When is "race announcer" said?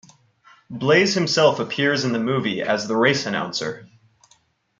2.97-3.87